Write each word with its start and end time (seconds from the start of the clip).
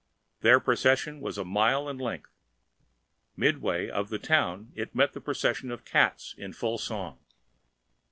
Their 0.39 0.59
procession 0.59 1.19
was 1.21 1.37
a 1.37 1.45
mile 1.45 1.87
in 1.87 1.99
length. 1.99 2.31
Midway 3.37 3.87
of 3.87 4.09
the 4.09 4.17
town 4.17 4.71
it 4.73 4.95
met 4.95 5.13
the 5.13 5.21
procession 5.21 5.69
of 5.69 5.85
cats 5.85 6.33
in 6.39 6.53
full 6.53 6.79
song. 6.79 7.19